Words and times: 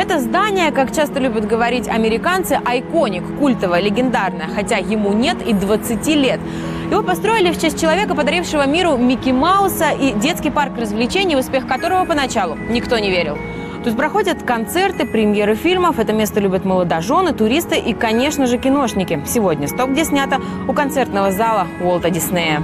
Это 0.00 0.18
здание, 0.18 0.72
как 0.72 0.96
часто 0.96 1.20
любят 1.20 1.46
говорить 1.46 1.86
американцы, 1.86 2.58
айконик, 2.64 3.22
культовое, 3.38 3.82
легендарное, 3.82 4.48
хотя 4.48 4.78
ему 4.78 5.12
нет 5.12 5.46
и 5.46 5.52
20 5.52 6.06
лет. 6.16 6.40
Его 6.90 7.02
построили 7.02 7.52
в 7.52 7.60
честь 7.60 7.78
человека, 7.78 8.14
подарившего 8.14 8.66
миру 8.66 8.96
Микки 8.96 9.28
Мауса 9.28 9.90
и 9.90 10.14
детский 10.14 10.48
парк 10.48 10.72
развлечений, 10.78 11.36
в 11.36 11.40
успех 11.40 11.66
которого 11.66 12.06
поначалу 12.06 12.56
никто 12.70 12.98
не 12.98 13.10
верил. 13.10 13.36
Тут 13.84 13.94
проходят 13.94 14.42
концерты, 14.42 15.04
премьеры 15.04 15.54
фильмов. 15.54 15.98
Это 15.98 16.14
место 16.14 16.40
любят 16.40 16.64
молодожены, 16.64 17.34
туристы 17.34 17.76
и, 17.76 17.92
конечно 17.92 18.46
же, 18.46 18.56
киношники. 18.56 19.22
Сегодня 19.26 19.68
«Стоп», 19.68 19.90
где 19.90 20.06
снято 20.06 20.40
у 20.66 20.72
концертного 20.72 21.30
зала 21.30 21.66
Уолта 21.82 22.08
Диснея. 22.08 22.62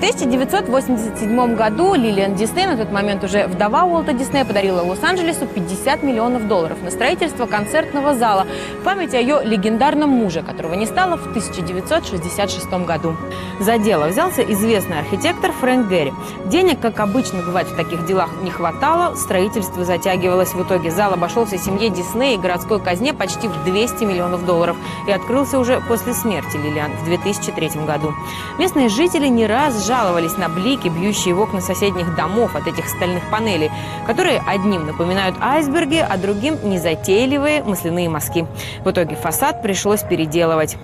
В 0.00 0.02
1987 0.02 1.56
году 1.56 1.92
Лилиан 1.92 2.34
Дисней, 2.34 2.64
на 2.64 2.78
тот 2.78 2.90
момент 2.90 3.22
уже 3.22 3.46
вдова 3.46 3.84
Уолта 3.84 4.14
Диснея, 4.14 4.46
подарила 4.46 4.80
Лос-Анджелесу 4.80 5.46
50 5.46 6.02
миллионов 6.02 6.48
долларов 6.48 6.82
на 6.82 6.90
строительство 6.90 7.44
концертного 7.44 8.14
зала 8.14 8.46
в 8.80 8.82
память 8.82 9.12
о 9.12 9.20
ее 9.20 9.42
легендарном 9.44 10.08
муже, 10.08 10.40
которого 10.40 10.72
не 10.72 10.86
стало 10.86 11.18
в 11.18 11.26
1966 11.28 12.66
году. 12.86 13.14
За 13.60 13.76
дело 13.76 14.06
взялся 14.06 14.40
известный 14.42 15.00
архитектор 15.00 15.52
Фрэнк 15.52 15.88
Гэри. 15.88 16.14
Денег, 16.46 16.80
как 16.80 16.98
обычно 16.98 17.42
бывает 17.42 17.68
в 17.68 17.76
таких 17.76 18.06
делах, 18.06 18.30
не 18.42 18.50
хватало, 18.50 19.16
строительство 19.16 19.84
затягивалось. 19.84 20.54
В 20.54 20.62
итоге 20.62 20.90
зал 20.90 21.12
обошелся 21.12 21.58
семье 21.58 21.90
Диснея 21.90 22.36
и 22.36 22.40
городской 22.40 22.80
казне 22.80 23.12
почти 23.12 23.48
в 23.48 23.64
200 23.64 24.04
миллионов 24.04 24.46
долларов 24.46 24.78
и 25.06 25.12
открылся 25.12 25.58
уже 25.58 25.82
после 25.88 26.14
смерти 26.14 26.56
Лилиан 26.56 26.92
в 26.92 27.04
2003 27.04 27.84
году. 27.86 28.14
Местные 28.58 28.88
жители 28.88 29.26
не 29.26 29.46
раз 29.46 29.89
жаловались 29.90 30.36
на 30.36 30.48
блики, 30.48 30.86
бьющие 30.86 31.34
в 31.34 31.40
окна 31.40 31.60
соседних 31.60 32.14
домов 32.14 32.54
от 32.54 32.68
этих 32.68 32.88
стальных 32.88 33.28
панелей, 33.28 33.72
которые 34.06 34.40
одним 34.46 34.86
напоминают 34.86 35.34
айсберги, 35.40 36.06
а 36.08 36.16
другим 36.16 36.56
незатейливые 36.62 37.64
масляные 37.64 38.08
мазки. 38.08 38.46
В 38.84 38.90
итоге 38.92 39.16
фасад 39.16 39.62
пришлось 39.62 40.02
переделывать. 40.02 40.76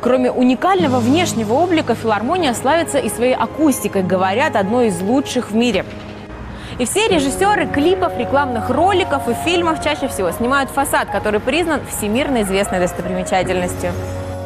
Кроме 0.00 0.30
уникального 0.30 0.98
внешнего 0.98 1.52
облика, 1.52 1.94
филармония 1.94 2.54
славится 2.54 2.96
и 2.96 3.10
своей 3.10 3.34
акустикой, 3.34 4.02
говорят, 4.02 4.56
одной 4.56 4.86
из 4.86 4.98
лучших 5.02 5.50
в 5.50 5.54
мире. 5.54 5.84
И 6.78 6.86
все 6.86 7.06
режиссеры 7.06 7.66
клипов, 7.66 8.16
рекламных 8.16 8.70
роликов 8.70 9.28
и 9.28 9.34
фильмов 9.44 9.84
чаще 9.84 10.08
всего 10.08 10.30
снимают 10.30 10.70
фасад, 10.70 11.10
который 11.10 11.40
признан 11.40 11.80
всемирно 11.90 12.40
известной 12.40 12.80
достопримечательностью. 12.80 13.92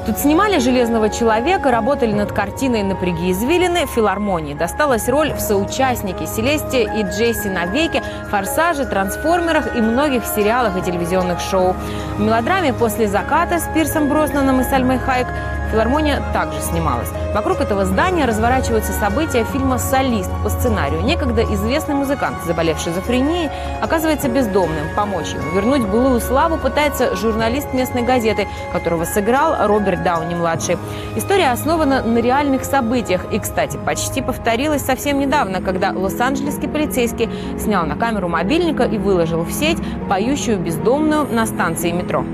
Тут 0.04 0.18
снимали 0.18 0.58
«Железного 0.58 1.10
человека», 1.10 1.70
работали 1.70 2.12
над 2.12 2.32
картиной 2.32 2.82
«Напряги 2.82 3.30
извилины» 3.30 3.86
филармонии. 3.86 4.52
Досталась 4.52 5.08
роль 5.08 5.32
в 5.32 5.38
соучастнике 5.38 6.26
Селесте 6.26 6.82
и 6.82 7.02
Джесси 7.04 7.48
навеки, 7.48 8.02
«Форсаже», 8.28 8.84
«Трансформерах» 8.84 9.76
и 9.76 9.80
многих 9.80 10.26
сериалах 10.26 10.76
и 10.76 10.82
телевизионных 10.82 11.38
шоу. 11.38 11.76
В 12.16 12.20
мелодраме 12.20 12.72
«После 12.72 13.06
заката» 13.06 13.60
с 13.60 13.68
Пирсом 13.74 14.08
Броснаном 14.08 14.60
и 14.60 14.64
Сальмой 14.64 14.98
Хайк 14.98 15.28
Филармония 15.72 16.22
также 16.34 16.60
снималась. 16.60 17.08
Вокруг 17.34 17.62
этого 17.62 17.86
здания 17.86 18.26
разворачиваются 18.26 18.92
события 18.92 19.44
фильма 19.44 19.78
«Солист» 19.78 20.30
по 20.44 20.50
сценарию. 20.50 21.00
Некогда 21.00 21.42
известный 21.42 21.94
музыкант, 21.94 22.36
заболевший 22.46 22.92
шизофренией, 22.92 23.50
оказывается 23.80 24.28
бездомным. 24.28 24.84
Помочь 24.94 25.28
ему 25.28 25.50
вернуть 25.54 25.88
былую 25.88 26.20
славу 26.20 26.58
пытается 26.58 27.16
журналист 27.16 27.72
местной 27.72 28.02
газеты, 28.02 28.46
которого 28.72 29.04
сыграл 29.04 29.66
Роберт 29.66 30.02
Дауни-младший. 30.02 30.76
История 31.16 31.50
основана 31.52 32.02
на 32.02 32.18
реальных 32.18 32.64
событиях 32.64 33.32
и, 33.32 33.38
кстати, 33.38 33.78
почти 33.78 34.20
повторилась 34.20 34.82
совсем 34.82 35.18
недавно, 35.18 35.62
когда 35.62 35.92
лос-анджелесский 35.92 36.68
полицейский 36.68 37.30
снял 37.58 37.86
на 37.86 37.96
камеру 37.96 38.28
мобильника 38.28 38.82
и 38.82 38.98
выложил 38.98 39.42
в 39.42 39.52
сеть 39.52 39.78
поющую 40.08 40.58
бездомную 40.58 41.26
на 41.32 41.46
станции 41.46 41.92
метро. 41.92 42.24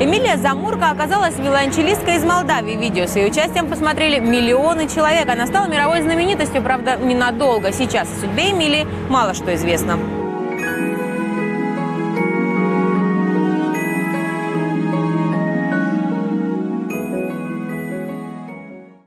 Эмилия 0.00 0.36
Замурка 0.36 0.90
оказалась 0.90 1.36
виолончелисткой 1.38 2.16
из 2.18 2.24
Молдавии. 2.24 2.76
Видео 2.76 3.06
с 3.06 3.16
ее 3.16 3.26
участием 3.30 3.66
посмотрели 3.66 4.20
миллионы 4.20 4.88
человек. 4.88 5.28
Она 5.28 5.44
стала 5.48 5.66
мировой 5.66 6.02
знаменитостью, 6.02 6.62
правда, 6.62 6.96
ненадолго. 6.96 7.72
Сейчас 7.72 8.08
о 8.08 8.20
судьбе 8.20 8.52
Эмилии 8.52 8.86
мало 9.08 9.34
что 9.34 9.52
известно. 9.56 9.98